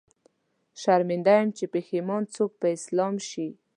[0.81, 3.47] شرمنده يم، چې پښېمان څوک په اسلام شي